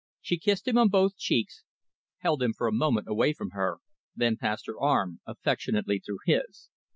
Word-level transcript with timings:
She 0.19 0.39
kissed 0.39 0.67
him 0.67 0.79
on 0.79 0.87
both 0.89 1.15
cheeks, 1.15 1.63
held 2.21 2.41
him 2.41 2.53
for 2.53 2.65
a 2.65 2.71
moment 2.71 3.07
away 3.07 3.33
from 3.33 3.51
her, 3.51 3.77
then 4.15 4.35
passed 4.35 4.65
her 4.65 4.79
arm 4.81 5.21
affectionately 5.27 5.99
through 5.99 6.21
his. 6.25 6.69